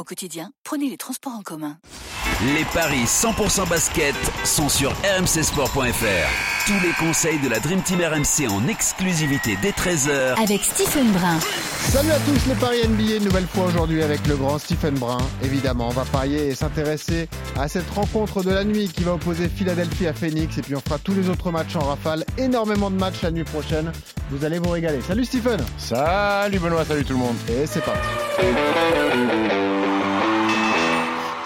Au 0.00 0.04
quotidien, 0.04 0.50
prenez 0.64 0.88
les 0.88 0.96
transports 0.96 1.34
en 1.34 1.42
commun. 1.42 1.76
Les 2.56 2.64
paris 2.72 3.04
100% 3.04 3.68
basket 3.68 4.14
sont 4.46 4.70
sur 4.70 4.92
rmcsport.fr. 4.92 6.66
Tous 6.66 6.80
les 6.82 6.92
conseils 6.98 7.38
de 7.40 7.50
la 7.50 7.60
Dream 7.60 7.82
Team 7.82 8.00
RMC 8.00 8.48
en 8.50 8.66
exclusivité 8.66 9.58
dès 9.60 9.72
13h 9.72 10.42
avec 10.42 10.62
Stephen 10.62 11.12
Brun. 11.12 11.38
Salut 11.90 12.12
à 12.12 12.18
tous 12.20 12.48
les 12.48 12.54
paris 12.54 12.78
NBA, 12.88 13.16
une 13.16 13.24
nouvelle 13.24 13.46
fois 13.46 13.66
aujourd'hui 13.66 14.02
avec 14.02 14.26
le 14.26 14.36
grand 14.36 14.58
Stephen 14.58 14.94
Brun. 14.94 15.18
Évidemment, 15.44 15.88
on 15.88 15.92
va 15.92 16.06
parier 16.06 16.46
et 16.46 16.54
s'intéresser 16.54 17.28
à 17.58 17.68
cette 17.68 17.90
rencontre 17.90 18.42
de 18.42 18.52
la 18.52 18.64
nuit 18.64 18.88
qui 18.88 19.04
va 19.04 19.12
opposer 19.12 19.50
Philadelphie 19.50 20.06
à 20.06 20.14
Phoenix 20.14 20.56
et 20.56 20.62
puis 20.62 20.74
on 20.74 20.80
fera 20.80 20.98
tous 20.98 21.12
les 21.12 21.28
autres 21.28 21.50
matchs 21.50 21.76
en 21.76 21.80
rafale. 21.80 22.24
Énormément 22.38 22.90
de 22.90 22.96
matchs 22.96 23.20
la 23.20 23.32
nuit 23.32 23.44
prochaine. 23.44 23.92
Vous 24.30 24.46
allez 24.46 24.60
vous 24.60 24.70
régaler. 24.70 25.02
Salut 25.02 25.26
Stephen. 25.26 25.60
Salut 25.76 26.58
Benoît, 26.58 26.86
salut 26.86 27.04
tout 27.04 27.12
le 27.12 27.18
monde. 27.18 27.36
Et 27.50 27.66
c'est 27.66 27.84
parti. 27.84 28.08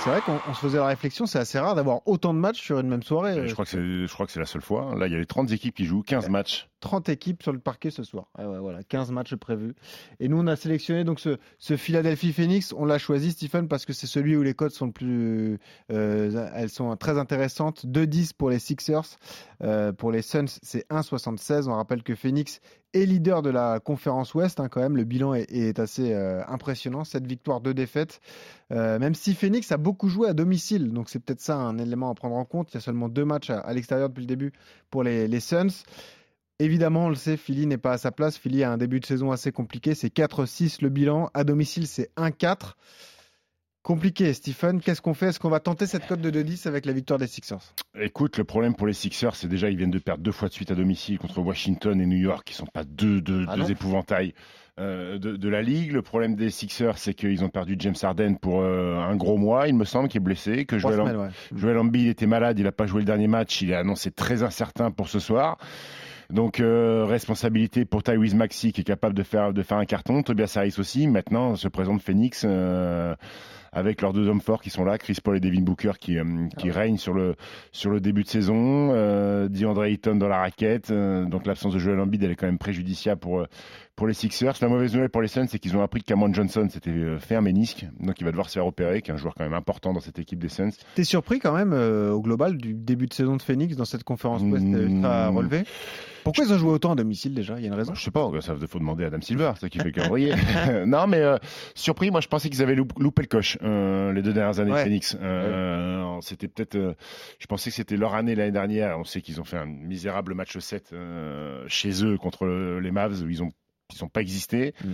C'est 0.05 0.11
vrai 0.11 0.21
qu'on 0.21 0.53
se 0.53 0.61
faisait 0.61 0.77
la 0.77 0.85
réflexion, 0.85 1.25
c'est 1.25 1.39
assez 1.39 1.59
rare 1.59 1.75
d'avoir 1.75 2.07
autant 2.07 2.35
de 2.35 2.39
matchs 2.39 2.61
sur 2.61 2.79
une 2.79 2.89
même 2.89 3.03
soirée. 3.03 3.49
Je 3.49 3.55
crois 3.55 3.65
que 3.65 4.33
c'est 4.33 4.38
la 4.38 4.45
seule 4.45 4.61
fois. 4.61 4.95
Là, 4.99 5.07
il 5.07 5.13
y 5.15 5.16
avait 5.16 5.24
30 5.24 5.51
équipes 5.51 5.74
qui 5.74 5.87
jouent, 5.87 6.02
15 6.02 6.29
matchs. 6.29 6.69
30 6.85 7.09
équipes 7.09 7.43
sur 7.43 7.52
le 7.52 7.59
parquet 7.59 7.90
ce 7.90 8.02
soir. 8.02 8.29
voilà, 8.37 8.82
15 8.82 9.10
matchs 9.10 9.35
prévus. 9.37 9.74
Et 10.21 10.29
nous, 10.29 10.38
on 10.38 10.46
a 10.46 10.54
sélectionné 10.54 11.02
donc 11.02 11.18
ce, 11.18 11.38
ce 11.59 11.79
Philadelphie 11.79 12.35
Phoenix. 12.35 12.74
On 12.77 12.85
l'a 12.85 12.99
choisi, 12.99 13.32
Stephen, 13.32 13.68
parce 13.68 13.87
que 13.87 13.95
c'est 13.95 14.07
celui 14.07 14.37
où 14.37 14.43
les 14.43 14.52
codes 14.52 14.71
sont 14.71 14.87
le 14.87 14.93
plus, 14.93 15.59
euh, 15.90 16.51
elles 16.55 16.68
sont 16.68 16.95
très 16.96 17.18
intéressantes. 17.18 17.87
2-10 17.87 18.35
pour 18.37 18.51
les 18.51 18.59
Sixers. 18.59 19.16
Euh, 19.62 19.93
pour 19.93 20.12
les 20.12 20.21
Suns, 20.21 20.45
c'est 20.62 20.87
1,76. 20.90 21.68
On 21.68 21.74
rappelle 21.74 22.02
que 22.02 22.15
Phoenix 22.15 22.60
est 22.93 23.07
leader 23.07 23.40
de 23.40 23.49
la 23.49 23.80
conférence 23.80 24.35
Ouest. 24.35 24.60
Hein, 24.60 24.68
quand 24.68 24.82
même, 24.82 24.99
le 24.99 25.05
bilan 25.05 25.32
est, 25.32 25.79
assez 25.79 26.12
euh, 26.12 26.43
impressionnant. 26.49 27.05
Cette 27.05 27.27
victoire, 27.27 27.62
deux 27.62 27.73
défaites. 27.73 28.21
même 28.68 29.15
si 29.15 29.35
Phoenix 29.35 29.73
a 29.73 29.79
beaucoup 29.79 30.10
joué 30.10 30.29
à 30.29 30.35
domicile, 30.35 30.93
donc 30.93 31.09
c'est 31.09 31.18
peut-être 31.18 31.40
ça 31.40 31.57
un 31.57 31.79
élément 31.79 32.10
à 32.10 32.15
prendre 32.15 32.37
en 32.37 32.45
compte. 32.45 32.73
Il 32.73 32.74
y 32.74 32.79
a 32.79 32.80
seulement 32.80 33.09
deux 33.09 33.24
matchs 33.24 33.49
à, 33.49 33.73
l'extérieur 33.73 34.10
depuis 34.10 34.21
le 34.21 34.27
début 34.27 34.52
pour 34.90 35.02
les 35.02 35.40
Suns. 35.40 35.71
Évidemment, 36.60 37.07
on 37.07 37.09
le 37.09 37.16
sait, 37.16 37.37
Philly 37.37 37.66
n'est 37.66 37.79
pas 37.79 37.93
à 37.93 37.99
sa 37.99 38.13
place. 38.13 38.38
Philly 38.38 38.63
a 38.63 38.71
un 38.71 38.77
début 38.77 39.01
de 39.01 39.07
saison 39.07 39.33
assez 39.33 39.51
compliqué. 39.51 39.95
C'est 39.95 40.15
4-6 40.15 40.79
le 40.83 40.88
bilan. 40.88 41.30
À 41.35 41.43
domicile, 41.43 41.87
c'est 41.87 42.11
1-4. 42.16 42.74
Compliqué, 43.83 44.33
Stephen. 44.33 44.80
Qu'est-ce 44.80 45.02
qu'on 45.02 45.13
fait? 45.13 45.27
Est-ce 45.27 45.41
qu'on 45.41 45.51
va 45.51 45.61
tenter 45.61 45.87
cette 45.87 46.07
cote 46.07 46.21
de 46.21 46.30
2-10 46.30 46.66
avec 46.69 46.87
la 46.87 46.95
victoire 46.95 47.19
des 47.19 47.27
Sixers? 47.27 47.74
Écoute, 48.01 48.38
le 48.38 48.45
problème 48.45 48.74
pour 48.74 48.87
les 48.87 48.95
Sixers, 48.95 49.37
c'est 49.37 49.49
déjà 49.49 49.69
ils 49.69 49.77
viennent 49.77 49.91
de 49.91 49.99
perdre 49.99 50.23
deux 50.23 50.33
fois 50.33 50.49
de 50.49 50.55
suite 50.55 50.71
à 50.71 50.74
domicile 50.74 51.19
contre 51.19 51.41
Washington 51.41 52.01
et 52.01 52.07
New 52.07 52.16
York, 52.16 52.45
qui 52.46 52.55
sont 52.55 52.65
pas 52.65 52.85
deux, 52.85 53.21
deux, 53.21 53.45
ah 53.46 53.57
deux 53.57 53.71
épouvantails 53.73 54.33
euh, 54.80 55.18
de, 55.18 55.49
la 55.51 55.61
ligue. 55.61 55.93
Le 55.93 56.01
problème 56.01 56.35
des 56.35 56.49
Sixers, 56.49 56.96
c'est 56.96 57.13
qu'ils 57.13 57.45
ont 57.45 57.51
perdu 57.51 57.77
James 57.79 57.95
Harden 58.01 58.37
pour 58.37 58.63
euh, 58.63 58.96
un 58.96 59.16
gros 59.16 59.37
mois, 59.37 59.68
il 59.68 59.74
me 59.74 59.85
semble, 59.85 60.09
qui 60.09 60.16
est 60.16 60.21
blessé. 60.21 60.65
Que 60.65 60.79
Joel, 60.79 61.01
semaines, 61.01 61.30
Joel 61.55 61.77
Embiid 61.77 62.09
était 62.09 62.27
malade, 62.27 62.59
il 62.59 62.65
n'a 62.65 62.73
pas 62.73 62.87
joué 62.87 63.01
le 63.01 63.07
dernier 63.07 63.29
match, 63.29 63.61
il 63.61 63.71
est 63.71 63.77
annoncé 63.77 64.11
très 64.11 64.43
incertain 64.43 64.93
pour 64.93 65.11
ce 65.11 65.19
soir. 65.19 65.59
Donc 66.34 66.59
euh, 66.59 67.04
responsabilité 67.04 67.84
pour 67.84 68.03
Tyrese 68.03 68.34
Maxi 68.34 68.72
qui 68.72 68.81
est 68.81 68.84
capable 68.84 69.15
de 69.15 69.22
faire 69.22 69.53
de 69.53 69.62
faire 69.62 69.78
un 69.78 69.84
carton. 69.84 70.25
Tobias 70.25 70.53
Harris 70.56 70.75
aussi. 70.78 71.06
Maintenant 71.06 71.55
se 71.55 71.69
présente 71.69 72.03
Phoenix 72.03 72.45
euh, 72.45 73.15
avec 73.72 74.03
leurs 74.03 74.12
deux 74.12 74.28
hommes 74.28 74.41
forts 74.41 74.61
qui 74.61 74.71
sont 74.71 74.84
là, 74.84 74.99
Chris 74.99 75.19
Paul 75.22 75.37
et 75.37 75.41
Devin 75.41 75.62
Booker 75.62 75.93
qui 76.00 76.19
euh, 76.19 76.49
qui 76.59 76.71
ah 76.71 76.75
règnent 76.75 76.99
sur 76.99 77.15
le 77.15 77.37
sur 77.71 77.89
le 77.89 78.00
début 78.00 78.25
de 78.25 78.28
saison. 78.28 78.91
Euh, 78.91 79.49
DeAndre 79.49 79.84
Ayton 79.84 80.17
dans 80.17 80.27
la 80.27 80.39
raquette. 80.39 80.91
donc 80.91 81.47
l'absence 81.47 81.72
de 81.75 81.78
Joel 81.78 82.00
Embiid 82.00 82.25
elle 82.25 82.33
est 82.33 82.37
quand 82.37 82.47
même 82.47 82.59
préjudiciable 82.59 83.21
pour 83.21 83.47
pour 83.97 84.06
les 84.06 84.15
Sixers. 84.15 84.55
La 84.60 84.69
mauvaise 84.69 84.93
nouvelle 84.94 85.09
pour 85.09 85.22
les 85.22 85.28
Suns, 85.28 85.47
c'est 85.49 85.59
qu'ils 85.59 85.77
ont 85.77 85.82
appris 85.82 86.00
que 86.00 86.06
Cameron 86.06 86.32
Johnson 86.32 86.69
s'était 86.71 86.91
euh, 86.91 87.19
fait 87.19 87.37
un 87.37 87.41
ménisque, 87.41 87.87
donc 88.00 88.21
il 88.21 88.25
va 88.25 88.31
devoir 88.31 88.49
se 88.49 88.55
faire 88.55 88.66
opérer, 88.66 89.03
qui 89.03 89.10
est 89.10 89.15
un 89.15 89.19
joueur 89.19 89.34
quand 89.34 89.44
même 89.44 89.55
important 89.55 89.93
dans 89.93 90.00
cette 90.00 90.19
équipe 90.19 90.38
des 90.38 90.49
Suns. 90.49 90.71
T'es 90.94 91.05
surpris 91.05 91.38
quand 91.38 91.55
même 91.55 91.72
euh, 91.72 92.10
au 92.10 92.21
global 92.21 92.56
du 92.56 92.75
début 92.75 93.06
de 93.06 93.15
saison 93.15 93.37
de 93.37 93.43
Phoenix 93.43 93.77
dans 93.77 93.84
cette 93.84 94.04
conférence 94.04 94.43
Ouest 94.43 94.65
mmh. 94.65 95.04
à 95.04 95.28
relever 95.28 95.65
pourquoi 96.25 96.47
ils 96.47 96.53
ont 96.54 96.56
joué 96.56 96.71
autant 96.71 96.93
à 96.93 96.94
domicile 96.94 97.34
déjà? 97.34 97.56
Il 97.59 97.60
y 97.60 97.65
a 97.66 97.69
une 97.69 97.75
raison? 97.75 97.93
Je 97.94 98.03
sais 98.03 98.10
pas, 98.10 98.27
ça 98.41 98.54
faut 98.66 98.78
demander 98.78 99.04
à 99.04 99.09
Adam 99.09 99.21
Silver, 99.21 99.53
c'est 99.60 99.69
qui 99.69 99.77
fait 99.77 99.84
le 99.84 99.91
calendrier. 99.91 100.33
non, 100.87 101.06
mais 101.06 101.19
euh, 101.19 101.37
surpris, 101.75 102.10
moi 102.10 102.22
je 102.22 102.28
pensais 102.28 102.49
qu'ils 102.49 102.62
avaient 102.62 102.75
loupé 102.75 103.21
le 103.21 103.28
coche 103.28 103.59
les 103.60 104.22
deux 104.22 104.33
dernières 104.33 104.59
années 104.59 104.72
de 104.72 104.77
Phoenix. 104.78 105.19
C'était 106.22 106.49
peut-être, 106.49 106.97
je 107.38 107.47
pensais 107.47 107.69
que 107.69 107.77
c'était 107.77 107.99
leur 107.99 108.15
année 108.15 108.34
l'année 108.34 108.53
dernière. 108.53 108.99
On 108.99 109.04
sait 109.04 109.21
qu'ils 109.21 109.38
ont 109.38 109.44
fait 109.44 109.59
un 109.59 109.66
misérable 109.66 110.33
match 110.33 110.56
7 110.56 110.94
chez 111.66 112.04
eux 112.06 112.16
contre 112.16 112.47
les 112.47 112.91
Mavs 112.91 113.22
où 113.22 113.28
ils 113.28 113.43
ont 113.43 113.53
ils 113.93 114.03
n'ont 114.03 114.09
pas 114.09 114.21
existé. 114.21 114.75
Mm. 114.84 114.93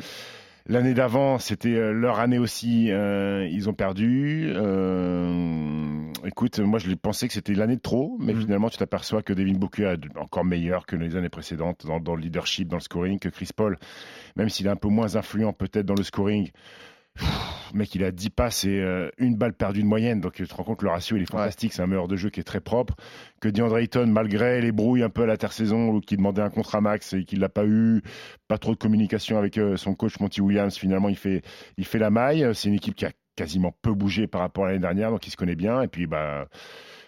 L'année 0.67 0.95
d'avant, 0.95 1.39
c'était 1.39 1.75
euh, 1.75 1.91
leur 1.93 2.21
année 2.21 2.39
aussi. 2.39 2.91
Euh, 2.91 3.49
ils 3.51 3.69
ont 3.69 3.73
perdu. 3.73 4.53
Euh, 4.55 6.13
écoute, 6.25 6.61
moi, 6.61 6.79
je 6.79 6.93
pensais 6.95 7.27
que 7.27 7.35
c'était 7.35 7.55
l'année 7.55 7.77
de 7.77 7.81
trop, 7.81 8.17
mais 8.21 8.35
mm. 8.35 8.41
finalement, 8.41 8.69
tu 8.69 8.77
t'aperçois 8.77 9.23
que 9.23 9.33
Devin 9.33 9.55
Booker 9.55 9.95
est 9.95 10.19
encore 10.19 10.45
meilleur 10.45 10.87
que 10.87 10.97
les 10.97 11.17
années 11.17 11.29
précédentes 11.29 11.87
dans, 11.87 11.99
dans, 11.99 12.15
le 12.15 12.23
leadership, 12.23 12.69
dans 12.69 12.77
le 12.77 12.83
scoring, 12.83 13.19
que 13.19 13.29
Chris 13.29 13.49
Paul, 13.55 13.79
même 14.37 14.49
s'il 14.49 14.67
est 14.67 14.71
un 14.71 14.77
peu 14.77 14.89
moins 14.89 15.17
influent 15.17 15.53
peut-être 15.53 15.87
dans 15.87 15.95
le 15.95 16.05
scoring 16.05 16.51
mec, 17.75 17.95
il 17.95 18.05
a 18.05 18.11
10 18.11 18.31
passes 18.31 18.65
et 18.65 18.81
euh, 18.81 19.11
une 19.19 19.37
balle 19.37 19.53
perdue 19.53 19.83
de 19.83 19.87
moyenne. 19.87 20.21
Donc, 20.21 20.35
tu 20.35 20.47
te 20.47 20.55
rends 20.55 20.65
compte, 20.65 20.83
le 20.83 20.91
ratio, 20.91 21.17
il 21.17 21.23
est 21.23 21.31
fantastique. 21.31 21.73
C'est 21.73 21.83
un 21.83 21.87
meilleur 21.87 22.09
de 22.09 22.17
jeu 22.17 22.31
qui 22.31 22.41
est 22.41 22.45
très 22.45 22.61
propre. 22.61 22.95
Que 23.41 23.49
DeAndre 23.49 23.79
Ayton, 23.79 24.07
malgré 24.07 24.61
les 24.61 24.73
brouilles 24.73 25.03
un 25.03 25.11
peu 25.11 25.23
à 25.23 25.27
l'intersaison, 25.27 26.01
qui 26.01 26.17
demandait 26.17 26.43
un 26.43 26.51
contrat 26.51 26.81
max 26.81 27.13
et 27.13 27.25
qu'il 27.25 27.41
l'a 27.41 27.49
pas 27.49 27.65
eu, 27.67 28.03
pas 28.49 28.59
trop 28.59 28.73
de 28.73 28.79
communication 28.79 29.39
avec 29.39 29.59
euh, 29.59 29.77
son 29.77 29.95
coach 29.95 30.19
Monty 30.21 30.41
Williams, 30.41 30.77
finalement, 30.77 31.09
il 31.09 31.17
fait, 31.17 31.43
il 31.77 31.85
fait 31.85 31.99
la 31.99 32.11
maille. 32.11 32.49
C'est 32.55 32.69
une 32.69 32.75
équipe 32.75 32.95
qui 32.95 33.07
a 33.07 33.13
quasiment 33.37 33.75
peu 33.83 33.95
bougé 33.95 34.27
par 34.27 34.41
rapport 34.41 34.65
à 34.65 34.69
l'année 34.69 34.81
dernière, 34.81 35.11
donc 35.11 35.27
il 35.27 35.31
se 35.31 35.37
connaît 35.37 35.57
bien. 35.57 35.83
Et 35.83 35.89
puis, 35.89 36.07
bah, 36.07 36.49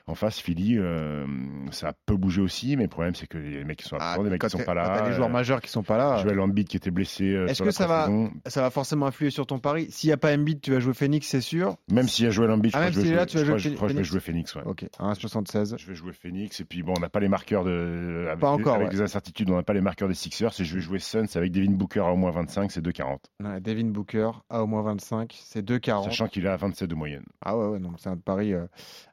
en 0.07 0.15
face, 0.17 0.41
Philly, 0.41 0.79
euh, 0.79 1.25
ça 1.71 1.93
peut 2.07 2.17
bouger 2.17 2.41
aussi, 2.41 2.77
mais 2.77 2.85
le 2.85 2.89
problème, 2.89 3.15
c'est 3.15 3.29
que 3.29 3.39
les 3.39 3.65
mecs 3.65 3.79
qui 3.79 3.89
sont 3.89 3.97
absents, 3.97 4.21
ah, 4.21 4.25
les 4.25 4.31
mecs 4.31 4.41
qui 4.41 4.51
sont 4.51 4.59
pas 4.59 4.75
là. 4.75 5.09
les 5.09 5.15
joueurs 5.15 5.29
euh, 5.29 5.33
majeurs 5.33 5.61
qui 5.61 5.71
sont 5.71 5.85
pas 5.85 5.97
là. 5.97 6.17
Joel 6.23 6.41
Embiid 6.41 6.67
qui 6.67 6.77
était 6.77 6.91
blessé. 6.91 7.25
Euh, 7.25 7.47
Est-ce 7.47 7.63
que 7.63 7.71
ça 7.71 7.87
va, 7.87 8.09
ça 8.47 8.63
va 8.63 8.71
forcément 8.71 9.07
influer 9.07 9.31
sur 9.31 9.47
ton 9.47 9.61
pari? 9.61 9.91
S'il 9.91 10.09
n'y 10.09 10.13
a 10.13 10.17
pas 10.17 10.35
Embiid, 10.35 10.61
tu 10.61 10.73
vas 10.73 10.81
jouer 10.81 10.95
Phoenix, 10.95 11.29
c'est 11.29 11.41
sûr? 11.41 11.77
Même 11.91 12.09
s'il 12.09 12.25
y 12.25 12.29
a 12.29 12.31
Joel 12.33 12.51
Embiid, 12.51 12.73
ah, 12.75 12.91
je, 12.91 12.99
vas 12.99 13.27
jouer 13.27 13.59
je, 13.59 13.89
je 13.89 13.95
vais 13.95 14.05
jouer 14.05 14.21
Phoenix. 14.21 14.55
Ouais. 14.57 14.63
Ok, 14.65 14.87
1,76. 14.99 15.77
Je 15.79 15.87
vais 15.87 15.95
jouer 15.95 16.13
Phoenix, 16.13 16.59
et 16.61 16.65
puis 16.65 16.83
bon, 16.83 16.95
on 16.97 17.01
n'a 17.01 17.09
pas 17.09 17.21
les 17.21 17.29
marqueurs 17.29 17.65
de. 17.65 18.27
Avec, 18.27 18.41
pas 18.41 18.51
encore. 18.51 18.75
Avec 18.75 18.91
des 18.91 19.03
incertitudes, 19.03 19.51
on 19.51 19.57
n'a 19.57 19.63
pas 19.63 19.75
les 19.75 19.81
marqueurs 19.81 20.09
des 20.09 20.15
Sixers, 20.15 20.53
et 20.59 20.65
je 20.65 20.75
vais 20.75 20.81
jouer 20.81 20.99
Suns 20.99 21.27
avec 21.37 21.53
Devin 21.53 21.73
Booker 21.73 22.01
à 22.01 22.13
au 22.13 22.17
moins 22.17 22.33
25, 22.33 22.73
c'est 22.73 22.85
2,40. 22.85 23.61
Devin 23.61 23.87
Booker 23.87 24.31
à 24.51 24.65
au 24.65 24.67
moins 24.67 24.83
25, 24.83 25.39
c'est 25.45 25.65
2,40. 25.65 26.05
Sachant 26.05 26.27
qu'il 26.27 26.45
est 26.45 26.49
à 26.49 26.57
27 26.57 26.91
de 26.91 26.95
moyenne. 26.97 27.25
Ah 27.41 27.57
ouais, 27.57 27.67
ouais, 27.67 27.79
non, 27.79 27.93
c'est 27.99 28.09
un 28.09 28.17
pari, 28.17 28.53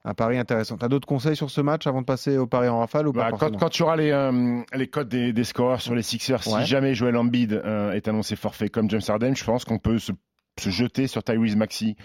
un 0.04 0.14
pari 0.16 0.40
intéressant. 0.40 0.79
T'as 0.80 0.88
d'autres 0.88 1.08
conseils 1.08 1.36
sur 1.36 1.50
ce 1.50 1.62
match 1.62 1.88
avant 1.88 2.02
de 2.02 2.06
passer 2.06 2.38
au 2.38 2.48
pari 2.48 2.70
en 2.70 2.80
rafale 2.80 3.08
ou 3.08 3.14
pas 3.14 3.32
bah, 3.32 3.38
quand, 3.38 3.70
tu 3.70 3.84
auras 3.84 3.96
les, 3.96 4.12
euh, 4.12 4.62
les 4.74 4.88
codes 4.88 5.10
des, 5.10 5.34
des 5.34 5.44
scoreurs 5.44 5.82
sur 5.82 5.94
les 5.94 6.02
Sixers, 6.02 6.44
si 6.44 6.66
jamais 6.66 6.96
Joel 6.96 7.18
Embiid 7.18 7.54
euh, 7.54 7.92
est 7.92 8.08
annoncé 8.08 8.36
forfait 8.36 8.70
comme 8.70 8.90
James 8.90 9.02
Harden, 9.08 9.36
je 9.36 9.44
pense 9.44 9.66
qu'on 9.66 9.78
peut 9.78 10.00
se, 10.00 10.12
jeter 10.58 11.08
sur 11.08 11.24
Tyrese 11.24 11.56
Maxi, 11.56 11.96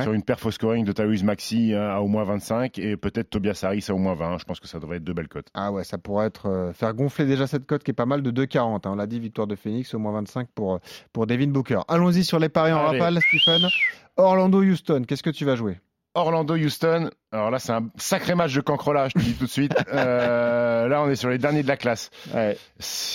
sur 0.00 0.12
une 0.12 0.22
perfo 0.22 0.50
scoring 0.50 0.84
de 0.84 0.92
Tyrese 0.92 1.24
Maxi 1.24 1.74
euh, 1.74 1.94
à 1.94 2.00
au 2.00 2.06
moins 2.06 2.24
25 2.24 2.78
et 2.78 2.96
peut-être 2.96 3.28
Tobias 3.28 3.60
Harris 3.62 3.84
à 3.88 3.94
au 3.94 3.98
moins 3.98 4.14
20. 4.14 4.38
Je 4.38 4.44
pense 4.44 4.60
que 4.60 4.66
ça 4.66 4.78
devrait 4.78 4.96
être 4.96 5.04
deux 5.04 5.12
belles 5.12 5.28
cotes. 5.28 5.48
Ah 5.52 5.72
ouais, 5.72 5.84
ça 5.84 5.98
pourrait 5.98 6.26
être 6.26 6.72
faire 6.74 6.94
gonfler 6.94 7.26
déjà 7.26 7.46
cette 7.46 7.66
cote 7.66 7.84
qui 7.84 7.90
est 7.90 7.94
pas 7.94 8.06
mal 8.06 8.22
de 8.22 8.30
2,40. 8.30 8.58
Hein. 8.58 8.80
On 8.86 8.94
l'a 8.94 9.06
dit, 9.06 9.20
victoire 9.20 9.46
de 9.46 9.56
Phoenix 9.56 9.92
au 9.92 9.98
moins 9.98 10.12
25 10.12 10.48
pour, 10.54 10.80
pour 11.12 11.26
Devin 11.26 11.48
Booker. 11.48 11.80
Allons-y 11.88 12.24
sur 12.24 12.38
les 12.38 12.48
paris 12.48 12.72
en 12.72 12.82
rafale, 12.82 13.18
Stephen. 13.20 13.68
Orlando-Houston, 14.16 15.04
qu'est-ce 15.06 15.22
que 15.22 15.30
tu 15.30 15.44
vas 15.44 15.54
jouer? 15.54 15.78
Orlando-Houston, 16.14 17.10
Alors 17.32 17.50
là, 17.50 17.58
c'est 17.58 17.72
un 17.72 17.88
sacré 17.96 18.34
match 18.34 18.54
de 18.54 18.60
cancrelage, 18.60 19.12
je 19.14 19.20
te 19.20 19.24
dis 19.24 19.34
tout 19.34 19.44
de 19.44 19.50
suite. 19.50 19.74
Euh, 19.92 20.86
là, 20.88 21.02
on 21.02 21.08
est 21.10 21.16
sur 21.16 21.28
les 21.30 21.38
derniers 21.38 21.62
de 21.62 21.68
la 21.68 21.76
classe. 21.76 22.10
Ouais. 22.34 22.56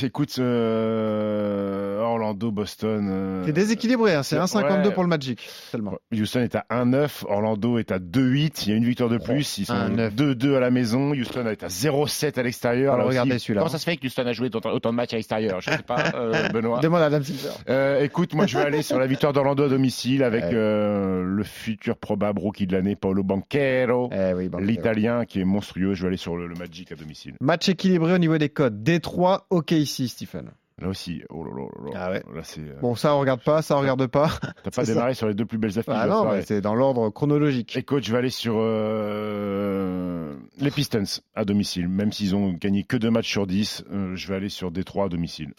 Écoute, 0.03 0.37
euh, 0.39 1.99
Orlando, 2.01 2.51
Boston. 2.51 3.07
euh, 3.09 3.43
C'est 3.45 3.53
déséquilibré, 3.53 4.13
hein, 4.13 4.23
c'est 4.23 4.35
1,52 4.37 4.87
ouais. 4.87 4.93
pour 4.93 5.03
le 5.03 5.09
Magic 5.09 5.39
seulement. 5.71 5.93
Houston 6.11 6.41
est 6.41 6.55
à 6.55 6.65
1-9, 6.71 7.25
Orlando 7.27 7.77
est 7.77 7.91
à 7.91 7.99
2-8, 7.99 8.63
il 8.65 8.69
y 8.69 8.73
a 8.73 8.75
une 8.75 8.85
victoire 8.85 9.09
de 9.09 9.17
plus, 9.17 9.57
ils 9.59 9.65
sont 9.65 9.73
1-9. 9.73 10.13
2-2 10.15 10.55
à 10.55 10.59
la 10.59 10.71
maison, 10.71 11.11
Houston 11.11 11.45
est 11.47 11.63
à 11.63 11.67
0-7 11.67 12.39
à 12.39 12.43
l'extérieur. 12.43 12.97
Aussi, 12.99 13.07
regarder 13.07 13.39
celui-là. 13.39 13.61
Comment 13.61 13.71
ça 13.71 13.79
se 13.79 13.85
fait 13.85 13.97
que 13.97 14.05
Houston 14.07 14.25
a 14.27 14.33
joué 14.33 14.49
autant, 14.53 14.71
de 14.91 14.95
matchs 14.95 15.13
à 15.13 15.17
l'extérieur? 15.17 15.61
Je 15.61 15.69
sais 15.71 15.77
pas, 15.85 16.03
euh, 16.15 16.49
Benoît. 16.49 16.79
Demande 16.79 17.01
à 17.01 17.05
Adam 17.05 17.21
Silver. 17.23 17.49
Euh, 17.69 18.03
écoute, 18.03 18.33
moi 18.33 18.45
je 18.47 18.57
vais 18.57 18.65
aller 18.65 18.81
sur 18.81 18.99
la 18.99 19.07
victoire 19.07 19.33
d'Orlando 19.33 19.63
à 19.63 19.69
domicile 19.69 20.23
avec 20.23 20.43
Ouais. 20.43 20.51
euh, 20.53 21.23
le 21.23 21.43
futur 21.43 21.95
probable 21.97 22.39
rookie 22.39 22.67
de 22.67 22.73
l'année, 22.83 22.95
Paolo 22.95 23.23
Banquero, 23.23 24.09
Eh 24.11 24.33
oui, 24.33 24.49
l'italien 24.59 25.25
qui 25.25 25.39
est 25.39 25.45
monstrueux. 25.45 25.93
Je 25.93 26.01
vais 26.03 26.07
aller 26.09 26.17
sur 26.17 26.35
le, 26.35 26.47
le 26.47 26.55
Magic 26.55 26.91
à 26.91 26.95
domicile. 26.95 27.35
Match 27.41 27.69
équilibré 27.69 28.13
au 28.13 28.17
niveau 28.17 28.37
des 28.37 28.49
codes. 28.49 28.83
Détroit, 28.83 29.47
OKC, 29.49 30.07
Stephen. 30.07 30.51
Là 30.81 30.89
aussi, 30.89 31.21
oh 31.29 31.43
là 31.45 31.51
là 31.51 31.61
là 31.61 31.85
là. 31.85 31.91
Ah 31.95 32.11
ouais. 32.11 32.23
Là, 32.35 32.41
c'est, 32.43 32.59
euh, 32.61 32.79
Bon, 32.81 32.95
ça, 32.95 33.15
on 33.15 33.19
regarde 33.19 33.43
pas, 33.43 33.61
ça, 33.61 33.77
on 33.77 33.81
regarde 33.81 34.07
pas. 34.07 34.31
T'as 34.63 34.71
pas 34.71 34.83
démarré 34.85 35.13
sur 35.13 35.27
les 35.27 35.35
deux 35.35 35.45
plus 35.45 35.59
belles 35.59 35.77
affiches 35.77 35.93
Ah 35.95 36.07
non, 36.07 36.29
mais 36.29 36.41
c'est 36.41 36.61
dans 36.61 36.73
l'ordre 36.73 37.09
chronologique. 37.11 37.77
Écoute, 37.77 38.03
je 38.03 38.11
vais 38.11 38.17
aller 38.17 38.31
sur 38.31 38.55
euh, 38.57 40.35
les 40.59 40.71
Pistons 40.71 41.03
à 41.35 41.45
domicile. 41.45 41.87
Même 41.87 42.11
s'ils 42.11 42.35
ont 42.35 42.53
gagné 42.53 42.83
que 42.83 42.97
deux 42.97 43.11
matchs 43.11 43.29
sur 43.29 43.45
10, 43.45 43.85
euh, 43.91 44.15
je 44.15 44.27
vais 44.27 44.35
aller 44.35 44.49
sur 44.49 44.71
Détroit 44.71 45.05
à 45.05 45.09
domicile. 45.09 45.53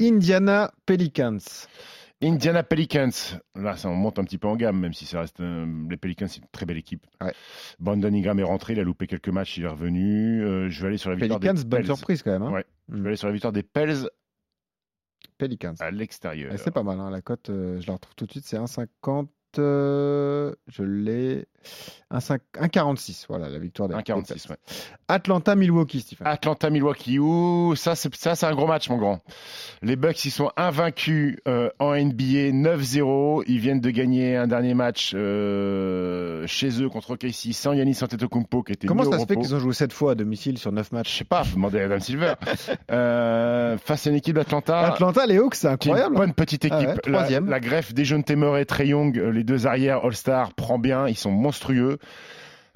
Indiana 0.00 0.72
Pelicans. 0.86 1.38
Indiana 2.22 2.62
Pelicans, 2.62 3.10
là 3.56 3.76
ça 3.76 3.88
on 3.88 3.94
monte 3.96 4.18
un 4.18 4.24
petit 4.24 4.38
peu 4.38 4.46
en 4.48 4.54
gamme, 4.56 4.78
même 4.78 4.92
si 4.92 5.06
ça 5.06 5.20
reste 5.20 5.40
euh, 5.40 5.66
les 5.90 5.96
Pelicans, 5.96 6.28
c'est 6.28 6.40
une 6.40 6.46
très 6.52 6.64
belle 6.66 6.76
équipe. 6.76 7.04
Ouais. 7.20 7.32
Brandon 7.80 8.12
Ingram 8.14 8.38
est 8.38 8.44
rentré, 8.44 8.74
il 8.74 8.80
a 8.80 8.84
loupé 8.84 9.06
quelques 9.06 9.28
matchs, 9.28 9.56
il 9.58 9.64
est 9.64 9.68
revenu. 9.68 10.42
Euh, 10.44 10.68
je 10.70 10.80
vais 10.82 10.88
aller 10.88 10.96
sur 10.98 11.10
la 11.10 11.16
victoire 11.16 11.40
Pelicans, 11.40 11.54
des 11.54 11.64
bonne 11.64 11.80
Pels. 11.80 11.86
surprise 11.96 12.22
quand 12.22 12.30
même. 12.30 12.42
hein. 12.42 12.52
Ouais. 12.52 12.64
Je 12.88 12.96
Mm. 12.96 13.02
vais 13.02 13.08
aller 13.08 13.16
sur 13.16 13.26
la 13.26 13.32
victoire 13.32 13.52
des 13.52 13.62
Pels 13.64 14.08
Pelicans. 15.38 15.74
à 15.80 15.90
l'extérieur. 15.90 16.52
Eh, 16.54 16.58
c'est 16.58 16.70
pas 16.70 16.82
mal, 16.84 17.00
hein, 17.00 17.10
la 17.10 17.22
cote, 17.22 17.50
euh, 17.50 17.80
je 17.80 17.86
la 17.88 17.94
retrouve 17.94 18.14
tout 18.14 18.26
de 18.26 18.30
suite, 18.30 18.44
c'est 18.46 18.56
1,50. 18.58 19.28
euh, 19.58 20.54
je 20.68 20.82
l'ai. 20.84 21.46
1,5 22.12 22.38
1,46. 22.60 23.24
Voilà, 23.28 23.48
la 23.48 23.58
victoire 23.58 23.88
des 23.88 23.94
1,46, 23.94 24.16
des 24.16 24.24
Pels. 24.24 24.50
ouais. 24.50 24.56
Atlanta, 25.08 25.54
Milwaukee, 25.56 26.00
Stephen. 26.00 26.26
Atlanta 26.26 26.70
Milwaukee, 26.70 27.18
ouh, 27.18 27.74
ça 27.76 27.94
c'est 27.94 28.14
ça 28.14 28.34
c'est 28.34 28.46
un 28.46 28.54
gros 28.54 28.66
match 28.66 28.88
mon 28.90 28.96
grand. 28.98 29.20
Les 29.82 29.96
Bucks 29.96 30.24
ils 30.24 30.30
sont 30.30 30.50
invaincus 30.56 31.38
euh, 31.48 31.70
en 31.78 31.94
NBA 31.94 32.52
9-0, 32.52 33.44
ils 33.46 33.58
viennent 33.58 33.80
de 33.80 33.90
gagner 33.90 34.36
un 34.36 34.46
dernier 34.46 34.74
match 34.74 35.12
euh, 35.14 36.46
chez 36.46 36.82
eux 36.82 36.88
contre 36.88 37.12
OKC 37.12 37.52
sans 37.52 37.72
Yanis 37.72 37.98
Antetokounmpo 38.02 38.62
qui 38.62 38.72
était 38.72 38.86
Comment 38.86 39.04
ça 39.10 39.18
se 39.18 39.26
fait 39.26 39.36
qu'ils 39.36 39.54
ont 39.54 39.58
joué 39.58 39.72
7 39.72 39.92
fois 39.92 40.12
à 40.12 40.14
domicile 40.14 40.58
sur 40.58 40.72
9 40.72 40.88
Je 40.90 40.94
matchs 40.96 41.18
sais 41.18 41.24
pas, 41.24 41.44
faut 41.44 41.56
demander 41.56 41.80
à 41.80 41.84
Adam 41.86 42.00
Silver. 42.00 42.34
Euh, 42.90 43.76
face 43.78 44.06
à 44.06 44.10
une 44.10 44.16
équipe 44.16 44.34
d'Atlanta. 44.36 44.78
Atlanta, 44.80 45.24
les 45.26 45.38
Hawks, 45.38 45.54
c'est 45.54 45.66
est 45.66 45.70
une 45.70 45.74
incroyable. 45.92 46.16
bonne 46.16 46.34
petite 46.34 46.66
Ah 46.70 46.80
équipe. 46.82 47.06
ouais, 47.06 47.40
la, 47.40 47.60
greffe 47.60 47.94
des 47.94 48.04
jeunes 48.04 48.24
Temer 48.24 48.58
et 48.60 48.66
Trey 48.66 48.88
Young, 48.88 49.14
les 49.16 49.44
deux 49.44 49.66
arrières 49.66 50.04
All-Star, 50.04 50.52
prend 50.54 50.78
bien, 50.78 51.08
ils 51.08 51.16
sont 51.16 51.30
monstrueux. 51.52 51.98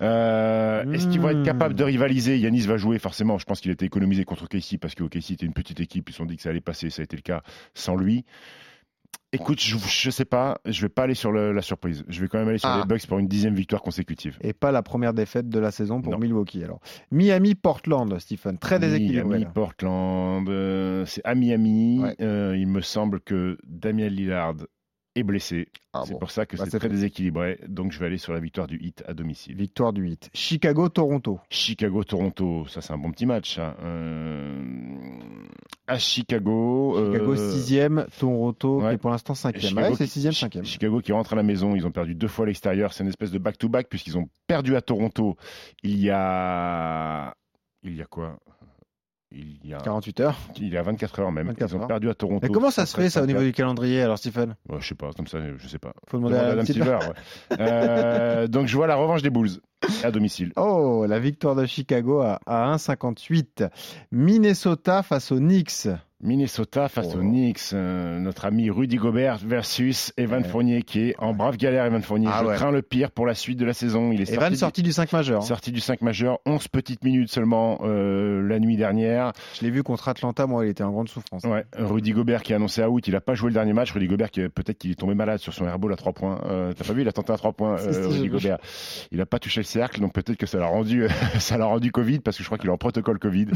Euh, 0.03 0.93
Est-ce 0.93 1.09
qu'ils 1.09 1.21
vont 1.21 1.31
être 1.31 1.39
Hmm. 1.39 1.45
capables 1.45 1.75
de 1.75 1.83
rivaliser? 1.85 2.39
Yanis 2.39 2.67
va 2.67 2.77
jouer 2.77 2.99
forcément. 2.99 3.39
Je 3.39 3.47
pense 3.47 3.61
qu'il 3.61 3.71
a 3.71 3.73
été 3.75 3.87
économisé 3.87 4.25
contre 4.25 4.45
OKC 4.45 4.77
parce 4.79 4.95
que 4.95 5.03
OKC 5.03 5.31
était 5.33 5.47
une 5.47 5.55
petite 5.55 5.81
équipe. 5.81 6.09
Ils 6.11 6.13
se 6.13 6.19
sont 6.19 6.27
dit 6.27 6.37
que 6.37 6.43
ça 6.43 6.51
allait 6.51 6.61
passer. 6.61 6.91
Ça 6.91 7.01
a 7.01 7.05
été 7.05 7.17
le 7.17 7.23
cas 7.23 7.43
sans 7.75 7.97
lui. 7.97 8.27
Écoute, 9.33 9.61
je, 9.61 9.77
je 9.79 10.11
sais 10.11 10.25
pas. 10.27 10.59
Je 10.67 10.83
vais 10.83 10.89
pas 10.91 11.05
aller 11.05 11.15
sur 11.15 11.33
le- 11.33 11.53
la 11.53 11.63
surprise. 11.63 12.05
Je 12.09 12.21
vais 12.21 12.29
quand 12.29 12.39
même 12.39 12.49
aller 12.49 12.59
sur 12.59 12.69
Ah. 12.69 12.81
les 12.83 12.87
Bucks 12.87 13.07
pour 13.07 13.19
une 13.19 13.27
dixième 13.27 13.55
victoire 13.55 13.81
consécutive. 13.83 14.37
Et 14.43 14.53
pas 14.53 14.71
la 14.71 14.83
première 14.83 15.15
défaite 15.15 15.49
de 15.49 15.59
la 15.59 15.71
saison 15.71 16.01
pour 16.03 16.13
Non. 16.13 16.19
Milwaukee. 16.19 16.63
Alors, 16.63 16.81
Miami, 17.11 17.55
Portland, 17.55 18.19
Stephen, 18.19 18.59
très 18.59 18.79
déséquilibré. 18.79 19.25
Miami, 19.25 19.45
là. 19.45 19.51
Portland, 19.51 20.47
euh, 20.49 21.05
c'est 21.07 21.23
à 21.25 21.35
Miami. 21.35 22.01
Ouais. 22.03 22.15
Euh, 22.21 22.55
il 22.57 22.69
me 22.69 22.83
semble 22.83 23.21
que 23.21 23.57
Damien 23.67 24.09
Lillard 24.09 24.57
est 25.17 25.23
blessé. 25.23 25.69
Ah 25.93 26.03
c'est 26.07 26.13
bon. 26.13 26.19
pour 26.19 26.31
ça 26.31 26.47
que 26.47 26.57
Bah, 26.57 26.65
c'est 26.71 26.79
très 26.79 26.89
déséquilibré. 26.89 27.59
Donc 27.67 27.91
je 27.93 27.99
vais 27.99 28.07
aller 28.07 28.19
sur 28.19 28.33
la 28.33 28.41
victoire 28.41 28.67
du 28.67 28.79
Heat 28.79 29.03
à 29.09 29.15
domicile. 29.15 29.57
Victoire 29.57 29.93
du 29.93 30.03
8. 30.03 30.31
Chicago, 30.35 30.89
Toronto. 30.89 31.41
Chicago-Toronto, 31.51 32.67
ça 32.69 32.81
c'est 32.81 32.93
un 32.93 32.99
bon 32.99 33.11
petit 33.11 33.27
match. 33.27 33.57
ça. 33.57 33.77
Euh, 33.83 34.63
à 35.87 35.99
Chicago. 35.99 36.95
Chicago 37.13 37.33
euh, 37.35 37.53
6e, 37.53 38.07
Toronto 38.19 38.79
qui 38.81 38.85
ouais. 38.85 38.95
est 38.95 38.99
pour 38.99 39.11
l'instant 39.11 39.35
5e. 39.35 39.59
Chicago 39.61 39.89
Ouais, 39.91 39.95
c'est 39.97 40.07
qui- 40.07 40.21
6e, 40.21 40.33
Chi- 40.33 40.45
5e. 40.47 40.65
Chicago 40.65 41.01
qui 41.01 41.13
rentre 41.13 41.33
à 41.33 41.37
la 41.37 41.43
maison, 41.43 41.75
ils 41.77 41.87
ont 41.87 41.93
perdu 41.93 42.15
deux 42.15 42.29
fois 42.29 42.45
à 42.45 42.49
l'extérieur. 42.49 42.93
C'est 42.93 43.03
une 43.05 43.09
espèce 43.09 43.31
de 43.31 43.39
back-to-back 43.39 43.89
puisqu'ils 43.89 44.19
ont 44.19 44.29
perdu 44.47 44.77
à 44.77 44.81
Toronto 44.83 45.37
il 45.83 45.99
y 45.99 46.11
a. 46.11 47.35
Il 47.83 47.97
y 47.97 48.03
a 48.03 48.07
quoi? 48.07 48.39
Il 49.33 49.59
y 49.65 49.75
a, 49.75 49.79
48 49.79 50.21
heures. 50.21 50.37
il 50.57 50.69
y 50.73 50.77
a 50.77 50.83
24 50.83 51.21
heures 51.21 51.33
même. 51.33 51.49
24 51.49 51.71
ils 51.71 51.77
ont 51.77 51.81
heures. 51.83 51.87
perdu 51.89 52.09
à 52.11 52.15
Toronto. 52.15 52.41
Mais 52.47 52.49
comment 52.53 52.71
ça 52.71 52.87
se 52.87 52.97
fait 52.97 53.11
ça 53.11 53.23
au 53.23 53.27
niveau 53.27 53.41
du 53.43 53.53
calendrier 53.53 54.01
alors 54.03 54.19
Stephen? 54.19 54.55
Ouais, 54.69 54.77
Je 54.81 54.89
sais 54.89 54.95
pas, 54.95 55.11
comme 55.13 55.27
ça, 55.27 55.39
je 55.59 55.69
sais 55.69 55.79
pas. 55.79 55.93
Faut 56.09 56.19
demander 56.19 56.35
Demande 56.37 56.47
à 56.47 56.51
à 56.51 56.53
Adam 56.53 56.65
Silver. 56.65 56.99
Silver. 57.01 57.09
ouais. 57.09 57.57
Euh, 57.61 58.47
donc 58.47 58.67
je 58.69 58.77
vois 58.77 58.87
la 58.87 58.97
revanche 58.97 59.23
des 59.23 59.31
Bulls 59.31 59.61
à 60.05 60.11
domicile. 60.11 60.53
Oh, 60.57 61.05
la 61.09 61.19
victoire 61.19 61.55
de 61.55 61.67
Chicago 61.67 62.21
à, 62.21 62.39
à 62.47 62.75
1,58. 62.77 63.69
Minnesota 64.13 65.03
face 65.03 65.33
aux 65.33 65.39
Knicks. 65.39 65.89
Minnesota 66.23 66.89
face 66.89 67.09
Oh. 67.15 67.19
aux 67.19 67.21
Knicks, 67.21 67.61
euh, 67.75 68.19
notre 68.19 68.47
ami 68.47 68.71
Rudy 68.71 68.97
Gobert 68.97 69.37
versus 69.45 70.15
Evan 70.17 70.43
Ouais. 70.43 70.49
Fournier 70.49 70.83
qui 70.83 71.01
est 71.11 71.15
en 71.19 71.35
brave 71.35 71.59
galère. 71.59 71.85
Evan 71.85 72.01
Fournier, 72.03 72.29
Ah 72.33 72.41
je 72.43 72.47
ouais. 72.49 72.55
crains 72.57 72.71
le 72.71 72.81
pire 72.81 73.11
pour 73.11 73.27
la 73.27 73.35
suite 73.35 73.59
de 73.59 73.67
la 73.67 73.75
saison. 73.75 74.13
Il 74.13 74.23
est 74.23 74.31
Evan 74.31 74.45
sorti, 74.45 74.57
sorti 74.57 74.83
du 74.83 74.93
5 74.93 75.13
majeur. 75.13 75.41
du, 75.41 75.45
hein. 75.45 75.47
sorti 75.47 75.73
du 75.73 75.81
5 75.81 76.01
majeur, 76.01 76.39
11 76.47 76.69
petites 76.69 77.05
minutes 77.05 77.31
seulement 77.31 77.81
euh, 77.83 78.41
la 78.49 78.59
nuit 78.59 78.77
dernière. 78.79 79.33
Je 79.59 79.63
l'ai 79.65 79.71
vu 79.71 79.83
contre 79.83 80.09
Atlanta, 80.09 80.47
moi 80.47 80.65
il 80.65 80.71
était 80.71 80.83
en 80.85 80.91
grande 80.91 81.09
souffrance. 81.11 81.45
Ouais, 81.45 81.65
Rudy 81.77 82.13
Gobert 82.13 82.43
qui 82.43 82.55
a 82.55 82.57
annoncé 82.57 82.83
out, 82.83 83.07
il 83.07 83.15
a 83.15 83.21
pas 83.21 83.35
joué 83.35 83.51
le 83.51 83.55
dernier 83.55 83.75
match. 83.75 83.93
Rudy 83.93 84.07
Gobert 84.07 84.31
qui 84.31 84.41
peut-être 84.49 84.79
qu'il 84.79 84.91
est 84.93 84.95
tombé 84.95 85.15
malade 85.15 85.39
sur 85.41 85.53
son 85.53 85.67
airball 85.67 85.93
à 85.93 85.97
3 85.97 86.13
points. 86.15 86.41
Euh, 86.47 86.73
T'as 86.73 86.85
pas 86.85 86.95
vu, 86.95 87.03
il 87.03 87.09
a 87.09 87.13
tenté 87.13 87.33
à 87.35 87.37
3 87.37 87.53
points. 87.53 87.77
Euh, 87.79 88.09
Rudy. 88.09 88.29
Gobert, 88.29 88.59
il 89.13 89.21
a 89.21 89.27
pas 89.27 89.39
touché 89.39 89.61
le 89.61 89.65
cercle, 89.65 90.01
donc 90.01 90.15
peut-être 90.15 90.39
que 90.39 90.47
ça 90.47 90.59
l'a 90.59 90.67
rendu, 90.67 91.07
ça 91.39 91.59
l'a 91.59 91.67
rendu 91.67 91.93
Covid 91.93 92.21
parce 92.21 92.39
que 92.39 92.43
je 92.43 92.49
crois 92.49 92.57
qu'il 92.57 92.71
est 92.71 92.73
en 92.73 92.79
protocole 92.79 93.19
Covid. 93.19 93.49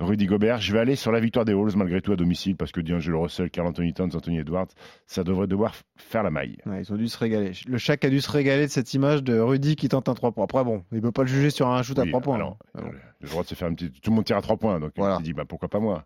Rudy 0.00 0.26
Gobert, 0.26 0.60
je 0.60 0.70
vais 0.72 0.80
aller 0.80 0.96
sur 0.96 1.10
la 1.10 1.20
victoire 1.20 1.46
des 1.46 1.52
Halls 1.54 1.72
malgré 1.76 1.93
tout 2.00 2.12
à 2.12 2.16
domicile 2.16 2.56
parce 2.56 2.72
que 2.72 2.80
D'Angelo 2.80 3.22
Russell, 3.22 3.50
Carl 3.50 3.66
Anthony 3.68 3.92
Towns, 3.94 4.10
Anthony 4.14 4.38
Edwards, 4.38 4.68
ça 5.06 5.24
devrait 5.24 5.46
devoir 5.46 5.74
faire 5.96 6.22
la 6.22 6.30
maille. 6.30 6.56
Ouais, 6.66 6.82
ils 6.82 6.92
ont 6.92 6.96
dû 6.96 7.08
se 7.08 7.18
régaler. 7.18 7.52
Le 7.66 7.78
Shaq 7.78 8.04
a 8.04 8.10
dû 8.10 8.20
se 8.20 8.30
régaler 8.30 8.66
de 8.66 8.70
cette 8.70 8.92
image 8.94 9.22
de 9.22 9.38
Rudy 9.38 9.76
qui 9.76 9.88
tente 9.88 10.08
un 10.08 10.14
3 10.14 10.32
points. 10.32 10.44
Après, 10.44 10.64
bon, 10.64 10.84
il 10.92 11.00
peut 11.00 11.12
pas 11.12 11.22
le 11.22 11.28
juger 11.28 11.50
sur 11.50 11.68
un 11.68 11.82
shoot 11.82 11.98
à 11.98 12.02
Oui, 12.02 12.10
3 12.10 12.20
points. 12.20 12.36
alors, 12.36 12.58
hein. 12.74 12.82
euh, 12.84 12.90
le 13.20 13.28
droit 13.28 13.42
de 13.42 13.48
se 13.48 13.54
faire 13.54 13.68
un 13.68 13.74
petit. 13.74 13.90
Tout 13.90 14.10
le 14.10 14.16
monde 14.16 14.24
tire 14.24 14.36
à 14.36 14.42
3 14.42 14.56
points, 14.56 14.80
donc 14.80 14.92
Voilà. 14.96 15.14
il 15.14 15.16
s'est 15.18 15.22
dit 15.24 15.32
bah, 15.32 15.44
pourquoi 15.48 15.68
pas 15.68 15.80
moi. 15.80 16.04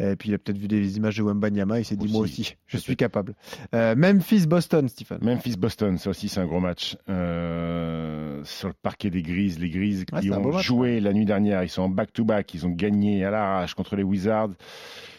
Et 0.00 0.14
puis 0.14 0.28
il 0.28 0.34
a 0.34 0.38
peut-être 0.38 0.58
vu 0.58 0.68
des 0.68 0.96
images 0.96 1.16
de 1.16 1.24
Wembanyama, 1.24 1.80
il 1.80 1.84
s'est 1.84 1.96
dit 1.96 2.04
Aussi. 2.04 2.12
moi 2.14 2.22
aussi, 2.22 2.56
je 2.68 2.76
suis 2.76 2.94
capable. 2.94 3.34
Euh, 3.74 3.96
Memphis-Boston, 3.96 4.88
Stephen. 4.88 5.18
Memphis-Boston, 5.22 5.98
ça 5.98 6.10
aussi 6.10 6.28
c'est 6.28 6.38
un 6.38 6.46
gros 6.46 6.60
match. 6.60 6.96
Euh, 7.08 8.40
sur 8.44 8.68
le 8.68 8.74
parquet 8.80 9.10
des 9.10 9.22
Grises, 9.22 9.58
les 9.58 9.70
Grises 9.70 10.04
Ouais, 10.12 10.20
qui 10.20 10.30
ont 10.30 10.52
match, 10.52 10.64
joué 10.64 11.00
la 11.00 11.12
nuit 11.12 11.24
dernière, 11.24 11.64
ils 11.64 11.68
sont 11.68 11.82
en 11.82 11.88
back-to-back, 11.88 12.54
ils 12.54 12.64
ont 12.64 12.70
gagné 12.70 13.24
à 13.24 13.32
l'arrache 13.32 13.74
contre 13.74 13.96
les 13.96 14.04
Wizards. 14.04 14.50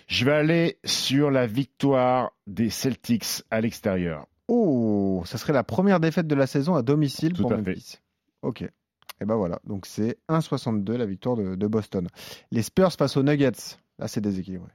Je 0.10 0.26
vais 0.26 0.32
aller 0.32 0.80
sur 0.84 1.30
la 1.30 1.46
victoire 1.46 2.32
des 2.48 2.72
Celtics 2.72 3.44
à 3.52 3.62
l'extérieur. 3.62 4.26
Oh, 4.48 5.22
ça 5.26 5.38
serait 5.38 5.54
la 5.54 5.64
première 5.64 6.00
défaite 6.00 6.26
de 6.26 6.34
la 6.34 6.48
saison 6.48 6.74
à 6.74 6.82
domicile 6.82 7.34
Tout 7.34 7.44
pour 7.44 7.54
à 7.54 7.58
fait. 7.58 7.62
Memphis. 7.62 8.00
Ok. 8.42 8.64
Et 8.64 9.26
ben 9.26 9.36
voilà, 9.36 9.60
donc 9.66 9.86
c'est 9.86 10.18
1,62 10.28 10.96
la 10.96 11.06
victoire 11.06 11.36
de, 11.36 11.54
de 11.54 11.68
Boston. 11.68 12.08
Les 12.52 12.64
Spurs 12.64 12.92
face 12.94 13.18
aux 13.18 13.24
Nuggets, 13.24 13.78
là 14.00 14.08
c'est 14.08 14.22
déséquilibré. 14.22 14.72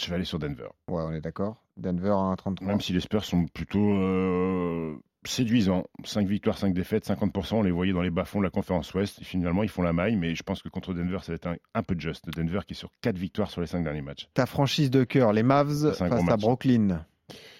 Je 0.00 0.08
vais 0.08 0.14
aller 0.14 0.24
sur 0.24 0.38
Denver. 0.38 0.68
Ouais, 0.88 1.02
on 1.02 1.12
est 1.12 1.20
d'accord. 1.20 1.62
Denver 1.76 2.10
à 2.10 2.34
1,33. 2.34 2.64
Même 2.64 2.80
si 2.80 2.94
les 2.94 3.00
Spurs 3.00 3.24
sont 3.24 3.46
plutôt 3.46 3.92
euh, 3.92 4.96
séduisants. 5.24 5.84
5 6.04 6.26
victoires, 6.26 6.58
5 6.58 6.74
défaites, 6.74 7.06
50%. 7.06 7.56
On 7.56 7.62
les 7.62 7.70
voyait 7.70 7.92
dans 7.92 8.02
les 8.02 8.10
bas-fonds 8.10 8.38
de 8.38 8.44
la 8.44 8.50
conférence 8.50 8.92
Ouest. 8.94 9.22
Finalement, 9.22 9.62
ils 9.62 9.68
font 9.68 9.82
la 9.82 9.92
maille. 9.92 10.16
Mais 10.16 10.34
je 10.34 10.42
pense 10.42 10.62
que 10.62 10.68
contre 10.68 10.94
Denver, 10.94 11.18
ça 11.22 11.32
va 11.32 11.36
être 11.36 11.46
un, 11.46 11.56
un 11.74 11.82
peu 11.82 11.96
juste. 11.98 12.28
Denver 12.30 12.60
qui 12.66 12.74
est 12.74 12.76
sur 12.76 12.90
4 13.02 13.16
victoires 13.16 13.50
sur 13.50 13.60
les 13.60 13.66
5 13.66 13.82
derniers 13.84 14.02
matchs. 14.02 14.28
Ta 14.34 14.46
franchise 14.46 14.90
de 14.90 15.04
cœur, 15.04 15.32
les 15.32 15.42
Mavs 15.42 15.94
face 15.94 16.00
à 16.12 16.22
match. 16.22 16.40
Brooklyn. 16.40 17.04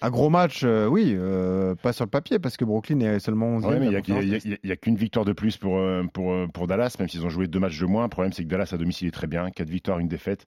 Un 0.00 0.10
gros 0.10 0.30
match, 0.30 0.60
euh, 0.62 0.86
oui, 0.86 1.14
euh, 1.16 1.74
pas 1.74 1.92
sur 1.92 2.04
le 2.04 2.10
papier 2.10 2.38
parce 2.38 2.56
que 2.56 2.64
Brooklyn 2.64 3.00
est 3.00 3.18
seulement 3.18 3.58
11e. 3.58 3.66
Ouais, 3.66 3.80
mais 3.80 3.86
il 3.86 3.90
de 3.90 3.94
la 3.94 4.58
n'y 4.64 4.72
a, 4.72 4.76
qu'une 4.76 4.96
victoire 4.96 5.24
de 5.24 5.32
plus 5.32 5.56
pour, 5.56 5.78
euh, 5.78 6.04
pour, 6.12 6.34
pour 6.52 6.66
Dallas, 6.68 6.94
même 6.98 7.08
s'ils 7.08 7.24
ont 7.26 7.28
joué 7.28 7.48
deux 7.48 7.58
matchs 7.58 7.80
de 7.80 7.86
moins. 7.86 8.04
Le 8.04 8.08
problème, 8.08 8.32
c'est 8.32 8.44
que 8.44 8.48
Dallas 8.48 8.70
à 8.72 8.76
domicile 8.76 9.08
est 9.08 9.12
très 9.12 9.26
bien. 9.26 9.50
4 9.50 9.68
victoires, 9.68 9.98
une 9.98 10.08
défaite. 10.08 10.46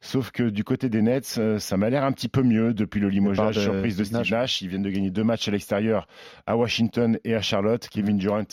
Sauf 0.00 0.30
que 0.30 0.44
du 0.44 0.64
côté 0.64 0.88
des 0.88 1.02
Nets, 1.02 1.40
ça 1.58 1.76
m'a 1.76 1.90
l'air 1.90 2.04
un 2.04 2.12
petit 2.12 2.28
peu 2.28 2.42
mieux 2.42 2.72
depuis 2.72 3.00
le 3.00 3.08
limogeage 3.08 3.56
de 3.56 3.60
surprise 3.60 3.96
de 3.96 4.04
Steve 4.04 4.30
Nash. 4.30 4.62
Ils 4.62 4.68
viennent 4.68 4.82
de 4.82 4.90
gagner 4.90 5.10
deux 5.10 5.24
matchs 5.24 5.48
à 5.48 5.50
l'extérieur 5.50 6.06
à 6.46 6.56
Washington 6.56 7.18
et 7.24 7.34
à 7.34 7.42
Charlotte. 7.42 7.86
Kevin 7.90 8.16
Durant, 8.16 8.44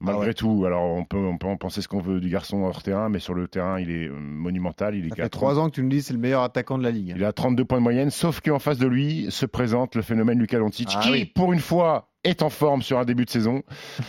malgré 0.00 0.24
Ah 0.24 0.26
ouais. 0.28 0.34
tout, 0.34 0.64
alors 0.66 0.84
on 0.84 1.04
peut, 1.04 1.18
on 1.18 1.38
peut 1.38 1.48
en 1.48 1.56
penser 1.56 1.82
ce 1.82 1.88
qu'on 1.88 2.00
veut 2.00 2.20
du 2.20 2.28
garçon 2.28 2.62
hors 2.62 2.82
terrain, 2.82 3.08
mais 3.08 3.18
sur 3.18 3.34
le 3.34 3.46
terrain, 3.46 3.78
il 3.78 3.90
est 3.90 4.08
monumental. 4.08 4.94
Il 4.94 5.06
est 5.06 5.10
Ça 5.10 5.16
fait 5.16 5.28
trois 5.28 5.58
ans 5.58 5.68
que 5.68 5.74
tu 5.74 5.82
nous 5.82 5.90
dis 5.90 6.02
c'est 6.02 6.14
le 6.14 6.18
meilleur 6.18 6.42
attaquant 6.42 6.78
de 6.78 6.82
la 6.82 6.90
ligue. 6.90 7.12
il 7.14 7.24
a 7.24 7.32
32 7.32 7.64
points 7.64 7.78
de 7.78 7.82
moyenne, 7.82 8.10
sauf 8.10 8.40
qu'en 8.40 8.58
face 8.58 8.78
de 8.78 8.86
lui 8.86 9.26
se 9.30 9.46
présente 9.46 9.91
le 9.94 10.02
phénomène 10.02 10.38
Luka 10.38 10.58
Doncic, 10.58 10.88
Ah 10.94 11.00
qui, 11.02 11.10
oui. 11.10 11.24
pour 11.26 11.52
une 11.52 11.60
fois, 11.60 12.08
est 12.24 12.42
en 12.42 12.50
forme 12.50 12.82
sur 12.82 12.98
un 12.98 13.04
début 13.04 13.24
de 13.24 13.30
saison. 13.30 13.62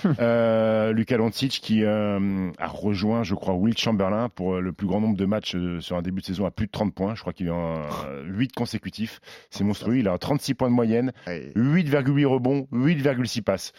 euh, 0.19 0.91
Luka 0.93 1.17
Doncic 1.17 1.59
qui 1.61 1.83
euh, 1.83 2.51
a 2.57 2.67
rejoint, 2.67 3.23
je 3.23 3.35
crois, 3.35 3.55
Will 3.55 3.77
Chamberlain 3.77 4.29
pour 4.29 4.59
le 4.59 4.71
plus 4.71 4.87
grand 4.87 5.01
nombre 5.01 5.17
de 5.17 5.25
matchs 5.25 5.55
euh, 5.55 5.79
sur 5.81 5.97
un 5.97 6.01
début 6.01 6.21
de 6.21 6.25
saison 6.25 6.45
à 6.45 6.51
plus 6.51 6.67
de 6.67 6.71
30 6.71 6.93
points. 6.93 7.15
Je 7.15 7.21
crois 7.21 7.33
qu'il 7.33 7.47
est 7.47 7.51
en 7.51 7.81
8 8.25 8.53
consécutifs. 8.53 9.19
C'est 9.49 9.63
monstrueux. 9.63 9.97
Il 9.97 10.07
a 10.07 10.17
36 10.17 10.53
points 10.53 10.69
de 10.69 10.75
moyenne, 10.75 11.11
8,8 11.27 12.25
rebonds, 12.25 12.67
8,6 12.71 13.41
passes. 13.41 13.73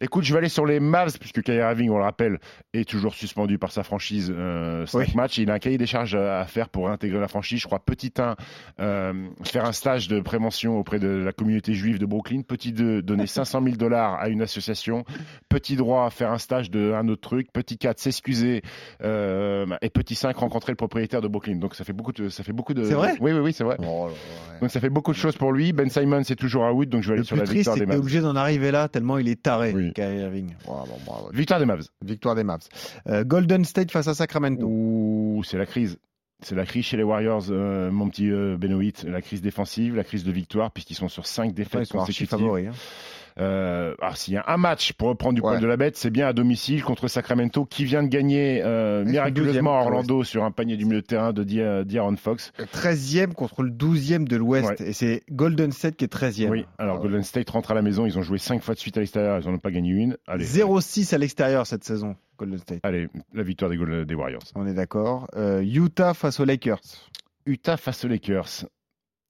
Écoute, 0.00 0.24
je 0.24 0.32
vais 0.32 0.38
aller 0.38 0.48
sur 0.48 0.66
les 0.66 0.80
Mavs, 0.80 1.18
puisque 1.18 1.42
Kyrie 1.42 1.58
Irving, 1.58 1.90
on 1.90 1.96
le 1.96 2.04
rappelle, 2.04 2.38
est 2.74 2.88
toujours 2.88 3.14
suspendu 3.14 3.58
par 3.58 3.72
sa 3.72 3.82
franchise 3.82 4.32
euh, 4.34 4.84
5 4.86 5.14
matchs. 5.14 5.38
Il 5.38 5.50
a 5.50 5.54
un 5.54 5.58
cahier 5.58 5.78
des 5.78 5.86
charges 5.86 6.14
à 6.14 6.44
faire 6.44 6.68
pour 6.68 6.86
réintégrer 6.86 7.18
la 7.18 7.28
franchise. 7.28 7.60
Je 7.60 7.66
crois, 7.66 7.78
petit 7.78 8.12
1, 8.18 8.36
euh, 8.80 9.28
faire 9.44 9.64
un 9.64 9.72
stage 9.72 10.08
de 10.08 10.20
prévention 10.20 10.78
auprès 10.78 10.98
de 10.98 11.08
la 11.08 11.32
communauté 11.32 11.72
juive 11.74 11.98
de 11.98 12.06
Brooklyn. 12.06 12.42
Petit 12.42 12.72
2, 12.72 13.02
donner 13.02 13.26
500 13.26 13.62
000 13.64 13.75
dollars 13.76 14.14
à 14.14 14.28
une 14.28 14.42
association. 14.42 15.04
Petit 15.48 15.76
3, 15.76 16.10
faire 16.10 16.32
un 16.32 16.38
stage 16.38 16.70
de 16.70 16.92
un 16.92 17.08
autre 17.08 17.22
truc. 17.22 17.52
Petit 17.52 17.78
4, 17.78 17.98
s'excuser. 17.98 18.62
Euh, 19.02 19.66
et 19.82 19.90
petit 19.90 20.14
5, 20.14 20.36
rencontrer 20.36 20.72
le 20.72 20.76
propriétaire 20.76 21.20
de 21.20 21.28
Brooklyn. 21.28 21.56
Donc 21.56 21.74
ça 21.74 21.84
fait 21.84 21.92
beaucoup 21.92 22.12
de... 22.12 22.28
Ça 22.28 22.42
fait 22.42 22.52
beaucoup 22.52 22.74
de... 22.74 22.84
C'est 22.84 22.94
vrai? 22.94 23.14
Oui, 23.20 23.32
oui, 23.32 23.40
oui, 23.40 23.52
c'est 23.52 23.64
vrai. 23.64 23.76
Oh, 23.80 24.06
ouais. 24.06 24.60
Donc 24.60 24.70
ça 24.70 24.80
fait 24.80 24.90
beaucoup 24.90 25.12
de 25.12 25.16
choses 25.16 25.36
pour 25.36 25.52
lui. 25.52 25.72
Ben 25.72 25.88
Simon, 25.88 26.22
c'est 26.24 26.36
toujours 26.36 26.64
à 26.64 26.72
out, 26.72 26.88
donc 26.88 27.02
je 27.02 27.08
vais 27.08 27.14
aller 27.14 27.22
le 27.22 27.26
sur 27.26 27.36
la 27.36 27.44
triste, 27.44 27.58
victoire 27.58 27.76
des 27.76 27.86
Mavs. 27.86 27.98
obligé 27.98 28.20
d'en 28.20 28.36
arriver 28.36 28.70
là, 28.70 28.88
tellement 28.88 29.18
il 29.18 29.28
est 29.28 29.42
taré. 29.42 29.72
Oui. 29.74 29.92
Irving. 29.96 30.54
Bravo, 30.64 30.92
bravo. 31.04 31.30
Victoire 31.32 31.60
des 31.60 31.66
Mavs. 31.66 31.86
Victoire 32.04 32.34
des 32.34 32.44
Mavs. 32.44 32.68
Euh, 33.08 33.24
Golden 33.24 33.64
State 33.64 33.90
face 33.90 34.08
à 34.08 34.14
Sacramento. 34.14 34.66
Ouh, 34.66 35.42
c'est 35.44 35.58
la 35.58 35.66
crise. 35.66 35.98
C'est 36.42 36.54
la 36.54 36.66
crise 36.66 36.84
chez 36.84 36.98
les 36.98 37.02
Warriors, 37.02 37.44
euh, 37.50 37.90
mon 37.90 38.10
petit 38.10 38.30
euh, 38.30 38.58
Benoît. 38.58 38.92
La 39.04 39.22
crise 39.22 39.40
défensive, 39.40 39.96
la 39.96 40.04
crise 40.04 40.22
de 40.22 40.32
victoire, 40.32 40.70
puisqu'ils 40.70 40.94
sont 40.94 41.08
sur 41.08 41.26
5 41.26 41.54
défaites 41.54 41.80
ouais, 41.80 41.86
consécutives. 41.98 42.28
Favoris, 42.28 42.68
hein. 42.68 42.72
Euh, 43.38 43.94
alors 44.00 44.16
s'il 44.16 44.34
y 44.34 44.36
a 44.36 44.44
un 44.46 44.56
match 44.56 44.92
pour 44.94 45.08
reprendre 45.08 45.34
du 45.34 45.42
poil 45.42 45.60
de 45.60 45.66
la 45.66 45.76
bête, 45.76 45.96
c'est 45.96 46.10
bien 46.10 46.26
à 46.26 46.32
domicile 46.32 46.82
contre 46.82 47.08
Sacramento 47.08 47.64
qui 47.64 47.84
vient 47.84 48.02
de 48.02 48.08
gagner 48.08 48.62
euh, 48.64 49.04
miraculeusement 49.04 49.78
à 49.78 49.82
Orlando 49.82 50.24
sur 50.24 50.44
un 50.44 50.50
panier 50.50 50.76
du 50.76 50.86
milieu 50.86 51.02
de 51.02 51.06
terrain 51.06 51.32
de 51.32 51.82
D'Aaron 51.82 52.16
Fox. 52.16 52.52
13e 52.58 53.34
contre 53.34 53.62
le 53.62 53.70
12e 53.70 54.26
de 54.26 54.36
l'Ouest 54.36 54.80
et 54.80 54.92
c'est 54.92 55.22
Golden 55.30 55.72
State 55.72 55.96
qui 55.96 56.04
est 56.04 56.12
13e. 56.12 56.48
Oui, 56.48 56.66
alors 56.78 57.00
Golden 57.00 57.22
State 57.22 57.50
rentre 57.50 57.70
à 57.70 57.74
la 57.74 57.82
maison, 57.82 58.06
ils 58.06 58.18
ont 58.18 58.22
joué 58.22 58.38
5 58.38 58.62
fois 58.62 58.74
de 58.74 58.80
suite 58.80 58.96
à 58.96 59.00
l'extérieur, 59.00 59.38
ils 59.40 59.48
n'en 59.48 59.54
ont 59.54 59.58
pas 59.58 59.70
gagné 59.70 59.90
une. 59.90 60.16
0-6 60.28 61.14
à 61.14 61.18
l'extérieur 61.18 61.66
cette 61.66 61.84
saison, 61.84 62.16
Golden 62.38 62.58
State. 62.58 62.80
Allez, 62.82 63.08
la 63.34 63.42
victoire 63.42 63.70
des, 63.70 64.04
des 64.04 64.14
Warriors. 64.14 64.42
On 64.54 64.66
est 64.66 64.74
d'accord. 64.74 65.28
Euh, 65.36 65.62
Utah 65.62 66.14
face 66.14 66.40
aux 66.40 66.44
Lakers. 66.44 66.80
Utah 67.44 67.76
face 67.76 68.04
aux 68.04 68.08
Lakers. 68.08 68.66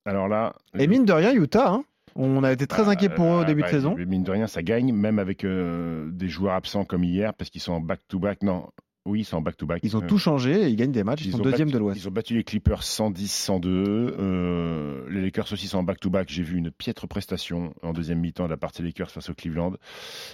Alors 0.05 0.29
là. 0.29 0.55
Et 0.79 0.87
mine 0.87 1.05
de 1.05 1.13
rien, 1.13 1.33
Utah, 1.33 1.73
hein 1.73 1.85
on 2.17 2.43
a 2.43 2.53
été 2.53 2.67
très 2.67 2.85
bah, 2.85 2.91
inquiet 2.91 3.09
pour 3.09 3.27
eux 3.27 3.41
au 3.41 3.45
début 3.45 3.63
bah, 3.63 3.69
de 3.69 3.73
saison. 3.73 3.95
Mine 3.97 4.23
de 4.23 4.31
rien, 4.31 4.47
ça 4.47 4.63
gagne, 4.63 4.93
même 4.93 5.19
avec 5.19 5.45
euh, 5.45 6.11
des 6.11 6.29
joueurs 6.29 6.55
absents 6.55 6.85
comme 6.85 7.05
hier, 7.05 7.35
parce 7.35 7.51
qu'ils 7.51 7.61
sont 7.61 7.73
en 7.73 7.81
back-to-back. 7.81 8.43
Non, 8.43 8.69
oui, 9.07 9.21
ils 9.21 9.25
sont 9.25 9.37
en 9.37 9.41
back-to-back. 9.41 9.81
Ils 9.85 9.97
ont 9.97 10.01
tout 10.01 10.19
changé 10.19 10.63
et 10.63 10.69
ils 10.69 10.77
gagnent 10.77 10.93
des 10.93 11.05
matchs. 11.05 11.25
Ils, 11.25 11.33
sont 11.33 11.39
deuxième 11.39 11.71
de 11.71 11.79
l'Ouest. 11.79 12.01
Ils 12.01 12.09
ont 12.09 12.11
battu 12.11 12.35
les 12.35 12.45
Clippers 12.45 12.83
110-102. 12.83 13.67
Euh, 13.69 15.09
les 15.09 15.23
Lakers 15.23 15.53
aussi 15.53 15.69
sont 15.69 15.79
en 15.79 15.83
back-to-back. 15.85 16.29
J'ai 16.29 16.43
vu 16.43 16.59
une 16.59 16.71
piètre 16.71 17.07
prestation 17.07 17.73
en 17.83 17.93
deuxième 17.93 18.19
mi-temps 18.19 18.45
de 18.45 18.51
la 18.51 18.57
partie 18.57 18.83
des 18.83 18.89
Lakers 18.89 19.11
face 19.11 19.31
au 19.31 19.35
Cleveland, 19.35 19.75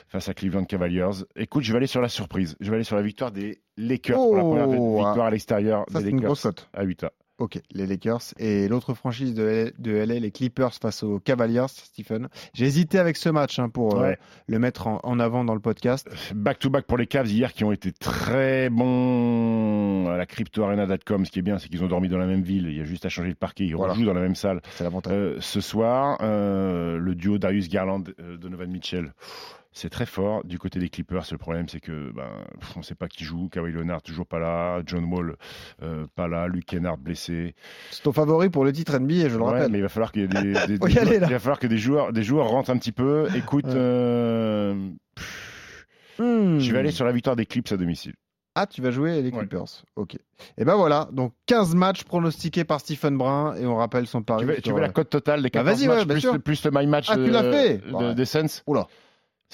face 0.09 0.29
à 0.29 0.35
Cleveland 0.35 0.65
Cavaliers. 0.65 1.25
Écoute, 1.37 1.65
je 1.65 1.73
vais 1.73 1.79
aller 1.79 1.87
sur 1.87 2.01
la 2.01 2.09
surprise. 2.09 2.57
Je 2.61 2.71
vais 2.71 2.77
aller 2.77 2.85
sur 2.85 2.97
la 2.97 3.03
victoire 3.03 3.31
des 3.31 3.61
Lakers 3.77 4.17
pour 4.17 4.37
la 4.37 4.43
première 4.43 4.69
Oh, 4.69 4.97
victoire 4.97 5.27
à 5.27 5.31
l'extérieur 5.31 5.85
des 5.91 6.11
Lakers 6.11 6.53
à 6.73 6.85
Utah. 6.85 7.13
Ok, 7.39 7.59
les 7.73 7.87
Lakers. 7.87 8.21
Et 8.39 8.69
l'autre 8.69 8.95
franchise 8.95 9.35
de, 9.35 9.73
de 9.79 9.93
LA, 9.93 10.21
les 10.21 10.31
Clippers 10.31 10.75
face 10.75 11.03
aux 11.03 11.19
Cavaliers, 11.19 11.67
Stephen. 11.69 12.29
J'ai 12.55 12.67
hésité 12.67 12.99
avec 12.99 13.17
ce 13.17 13.29
match 13.31 13.59
hein, 13.59 13.69
pour 13.69 14.01
euh, 14.01 14.13
le 14.47 14.59
mettre 14.59 14.87
en, 14.87 15.01
en 15.03 15.19
avant 15.19 15.43
dans 15.45 15.55
le 15.55 15.61
podcast. 15.61 16.09
Back-to-back 16.35 16.87
pour 16.87 16.99
les 16.99 17.07
Cavs 17.07 17.27
hier 17.29 17.53
qui 17.53 17.65
ont 17.65 17.73
été 17.73 17.91
très 17.91 18.69
bons 18.71 20.09
à 20.11 20.17
la 20.17 20.27
cryptoarena.com. 20.27 21.25
Ce 21.27 21.31
qui 21.31 21.39
est 21.39 21.43
bien, 21.43 21.59
c'est 21.59 21.69
qu'ils 21.69 21.83
ont 21.83 21.89
dormi 21.89 22.09
dans 22.09 22.19
la 22.19 22.27
même 22.27 22.43
ville. 22.43 22.67
Il 22.69 22.77
y 22.77 22.81
a 22.81 22.85
juste 22.85 23.07
à 23.07 23.09
changer 23.09 23.31
le 23.31 23.35
parquet. 23.35 23.65
Ils 23.65 23.75
Voilà. 23.75 23.95
rejouent 23.95 24.05
dans 24.07 24.15
la 24.15 24.21
même 24.21 24.35
salle. 24.37 24.61
C'est 24.73 24.85
l'avantage. 24.85 25.13
Euh, 25.13 25.37
ce 25.41 25.61
soir, 25.61 26.19
euh, 26.23 26.99
le 26.99 27.15
duo 27.15 27.39
Darius 27.39 27.69
Garland, 27.69 28.05
euh, 28.21 28.37
Donovan 28.37 28.71
Mitchell, 28.71 29.13
pff, 29.19 29.62
c'est 29.73 29.89
très 29.91 30.07
fort. 30.07 30.45
Du 30.45 30.59
côté 30.59 30.79
des 30.79 30.89
Clippers, 30.89 31.25
le 31.31 31.39
problème, 31.39 31.69
c'est 31.69 31.81
que 31.81 32.13
ben, 32.13 32.29
on 32.77 32.81
ne 32.81 32.85
sait 32.85 32.95
pas 32.95 33.09
qui 33.09 33.25
joue. 33.25 33.49
Kawhi 33.49 33.73
Leonard 33.73 34.03
toujours 34.03 34.27
pas 34.27 34.39
là, 34.39 34.83
John 34.87 35.05
Wall 35.05 35.37
euh, 35.83 36.07
pas 36.15 36.29
là, 36.29 36.47
Luke 36.47 36.67
Kennard 36.67 36.99
blessé. 36.99 37.55
C'est 37.91 38.03
ton 38.03 38.13
favori 38.13 38.51
pour 38.51 38.65
le 38.65 38.73
titre 38.73 38.99
NBA, 38.99 39.29
je 39.29 39.37
le 39.37 39.43
Ouais, 39.43 39.51
rappelle. 39.51 39.71
mais 39.73 39.79
il 39.79 39.83
va 39.83 39.89
falloir 39.89 40.13
qu'il 40.13 40.23
y 40.23 40.25
ait 40.25 40.29
des, 40.29 40.53
des- 40.67 40.79
des 40.79 40.91
joueurs, 40.91 41.13
il 41.15 41.21
va 41.21 41.39
falloir 41.39 41.59
que 41.59 41.67
des 41.67 41.79
joueurs, 41.79 42.13
des 42.13 42.23
joueurs 42.23 42.49
rentrent 42.49 42.71
un 42.71 42.77
petit 42.79 42.93
peu. 42.93 43.29
Écoute, 43.35 43.65
Ouais. 43.65 43.73
euh, 43.75 44.91
pff, 45.17 45.87
Hmm. 46.19 46.59
je 46.59 46.71
vais 46.73 46.79
aller 46.79 46.91
sur 46.91 47.07
la 47.07 47.13
victoire 47.13 47.37
des 47.37 47.47
Clips 47.47 47.73
à 47.73 47.77
domicile. 47.79 48.13
Ah, 48.55 48.67
tu 48.67 48.83
vas 48.83 48.91
jouer 48.91 49.23
les 49.23 49.31
Ouais. 49.31 49.39
Clippers. 49.39 49.65
Ok. 49.97 50.17
Et 50.59 50.65
ben 50.67 50.75
voilà, 50.77 51.09
donc 51.11 51.33
15 51.47 51.75
matchs 51.75 52.05
pronostiqués 52.05 52.65
par 52.65 52.81
Stephen 52.81 53.17
Brun 53.17 53.55
et 53.57 53.65
on 53.65 53.77
rappelle 53.77 54.07
son 54.07 54.23
pari. 54.23 54.43
Tu 54.45 54.47
veux, 54.53 54.61
tu 54.61 54.73
veux 54.75 54.81
la 54.81 54.89
euh, 54.89 54.93
cote 54.93 55.09
totale 55.09 55.41
des 55.41 55.49
Bah, 55.49 55.61
14 55.65 55.79
vas-y, 55.79 55.89
ouais, 55.89 56.05
matchs 56.05 56.27
plus, 56.29 56.39
plus 56.41 56.65
le 56.67 56.71
my 56.75 56.87
match 56.87 57.07
Ah, 57.09 57.15
tu 57.15 57.31
l'as 57.31 57.43
de- 57.43 57.51
fait 57.51 57.79
de- 57.79 57.95
Ouais. 57.95 58.15
des 58.15 58.25
Suns? 58.27 58.61
Oula. 58.67 58.87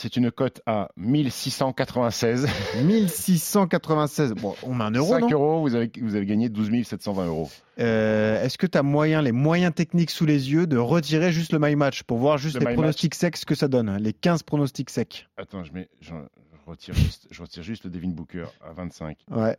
C'est 0.01 0.17
une 0.17 0.31
cote 0.31 0.63
à 0.65 0.91
1696. 0.97 2.47
1696. 2.85 4.35
Bon, 4.41 4.55
on 4.63 4.73
met 4.75 4.85
un 4.85 4.91
euro, 4.93 5.09
5 5.09 5.21
non 5.23 5.29
euros, 5.31 5.61
vous 5.63 5.75
avez, 5.75 5.91
vous 6.01 6.15
avez 6.15 6.25
gagné 6.25 6.49
12 6.49 6.85
720 6.85 7.27
euros. 7.27 7.51
Euh, 7.81 8.41
Est-ce 8.45 8.57
que 8.59 8.67
tu 8.69 8.79
as 8.79 8.85
moyen, 8.85 9.23
les 9.23 9.33
moyens 9.33 9.75
techniques 9.75 10.11
sous 10.13 10.25
les 10.25 10.53
yeux, 10.53 10.69
de 10.69 10.77
retirer 10.77 11.33
juste 11.33 11.53
le 11.53 11.59
my 11.59 11.75
match 11.75 12.05
pour 12.05 12.19
voir 12.19 12.39
juste 12.39 12.61
Le 12.61 12.65
les 12.67 12.75
pronostics 12.75 13.17
secs, 13.17 13.37
ce 13.37 13.45
que 13.45 13.57
ça 13.57 13.67
donne 13.67 13.97
Les 13.97 14.13
15 14.13 14.45
pronostics 14.45 14.91
secs? 14.91 15.27
Attends, 15.37 15.65
je, 15.65 15.73
mets, 15.73 15.89
je, 16.01 16.11
je 16.11 16.71
retire 16.71 16.95
juste, 16.95 17.27
je 17.33 17.43
retire 17.43 17.65
juste 17.65 17.83
le 17.83 17.91
Devin 17.91 18.11
Booker 18.11 18.45
à 18.65 18.73
25. 18.73 19.19
Ouais. 19.33 19.57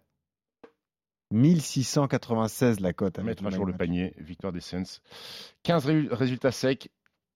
1696 1.31 2.79
la 2.79 2.93
cote. 2.93 3.19
Mettre 3.19 3.46
à 3.46 3.50
jour 3.50 3.65
le 3.65 3.74
panier, 3.74 4.13
victoire 4.17 4.53
des 4.53 4.62
Suns. 4.62 5.00
15 5.63 5.86
ré- 5.86 6.08
résultats 6.10 6.51
secs, 6.51 6.89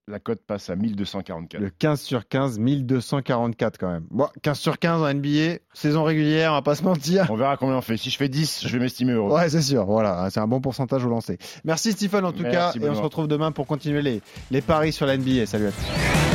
la 0.07 0.19
cote 0.19 0.41
passe 0.45 0.69
à 0.69 0.75
1244. 0.75 1.61
Le 1.61 1.69
15 1.69 2.01
sur 2.01 2.27
15, 2.27 2.59
1244 2.59 3.77
quand 3.77 3.91
même. 3.91 4.05
Bon, 4.11 4.27
15 4.41 4.59
sur 4.59 4.77
15 4.77 5.01
en 5.01 5.13
NBA, 5.13 5.59
saison 5.73 6.03
régulière, 6.03 6.51
on 6.51 6.55
va 6.55 6.61
pas 6.61 6.75
se 6.75 6.83
mentir. 6.83 7.27
On 7.29 7.35
verra 7.35 7.57
combien 7.57 7.77
on 7.77 7.81
fait. 7.81 7.97
Si 7.97 8.09
je 8.09 8.17
fais 8.17 8.29
10, 8.29 8.67
je 8.67 8.73
vais 8.73 8.79
m'estimer 8.79 9.13
heureux. 9.13 9.31
Ouais, 9.31 9.49
c'est 9.49 9.61
sûr. 9.61 9.85
Voilà, 9.85 10.29
c'est 10.29 10.39
un 10.39 10.47
bon 10.47 10.61
pourcentage 10.61 11.05
au 11.05 11.09
lancer. 11.09 11.37
Merci 11.63 11.93
Stephen 11.93 12.25
en 12.25 12.31
tout 12.31 12.43
Merci, 12.43 12.79
cas, 12.79 12.85
et 12.85 12.89
on 12.89 12.95
se 12.95 13.01
retrouve 13.01 13.27
demain 13.27 13.51
pour 13.51 13.65
continuer 13.67 14.01
les, 14.01 14.21
les 14.51 14.61
paris 14.61 14.91
sur 14.91 15.05
la 15.05 15.17
NBA. 15.17 15.45
Salut 15.45 15.67
à 15.67 15.71
tous. 15.71 16.32